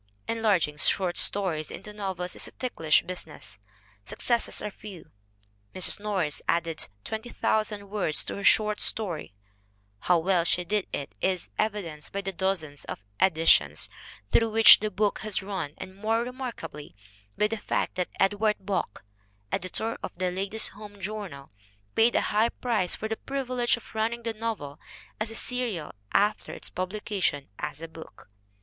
[0.27, 3.59] Enlarging short stories into novels is a ticklish busi ness.
[4.03, 5.11] Successes are few.
[5.75, 5.99] Mrs.
[5.99, 9.35] Norris added 20,000 words to her short story.
[9.99, 13.91] How well she did it is evi denced by the dozens of editions
[14.31, 16.95] through which the book has run and more remarkably
[17.37, 19.03] by the fact that Edward Bok,
[19.51, 21.51] editor of the Ladies' Home Journal,
[21.93, 24.79] paid a high price for the privilege of running the novel
[25.19, 28.27] as a serial after its publication as a book.